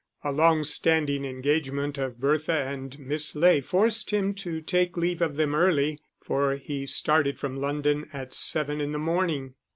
[0.23, 5.35] A long standing engagement of Bertha and Miss Ley forced him to take leave of
[5.35, 9.53] them early, for he started from London at seven in the morning.